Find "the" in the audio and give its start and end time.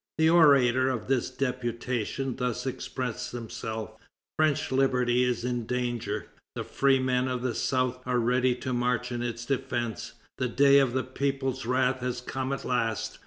0.17-0.31, 6.55-6.63, 7.43-7.53, 10.39-10.49, 10.93-11.03